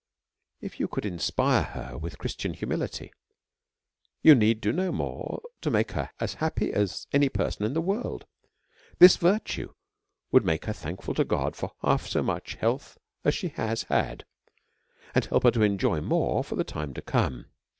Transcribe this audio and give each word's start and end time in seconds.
If 0.61 0.79
you 0.79 0.89
would 0.95 1.05
inspire 1.05 1.61
her 1.61 1.95
with 1.95 2.15
a 2.15 2.17
Christian 2.17 2.55
humility, 2.55 3.13
you 4.23 4.33
need 4.33 4.59
do 4.59 4.71
no 4.71 4.91
more 4.91 5.43
to 5.61 5.69
make 5.69 5.91
her 5.91 6.09
happy 6.19 6.73
as 6.73 7.05
any 7.13 7.29
per 7.29 7.51
son 7.51 7.67
in 7.67 7.73
the 7.75 7.83
world. 7.83 8.25
This 8.97 9.17
virtue 9.17 9.75
would 10.31 10.43
make 10.43 10.65
her 10.65 10.73
thank 10.73 11.03
ful 11.03 11.13
to 11.13 11.23
God 11.23 11.55
for 11.55 11.73
half 11.83 12.07
so 12.07 12.23
much 12.23 12.55
health 12.55 12.97
as 13.23 13.35
she 13.35 13.49
has 13.49 13.83
had, 13.89 14.25
and 15.13 15.25
help 15.25 15.43
her 15.43 15.51
to 15.51 15.61
enjoy 15.61 16.01
more 16.01 16.43
for 16.43 16.55
the 16.55 16.63
time 16.63 16.95
to 16.95 17.01
come. 17.03 17.45